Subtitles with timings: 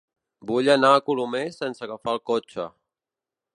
[0.51, 2.69] Vull anar a Colomers sense agafar el cotxe.